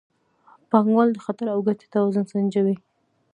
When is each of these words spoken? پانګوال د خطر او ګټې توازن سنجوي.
پانګوال 0.69 1.09
د 1.13 1.17
خطر 1.25 1.45
او 1.53 1.59
ګټې 1.67 1.87
توازن 1.93 2.25
سنجوي. 2.31 2.75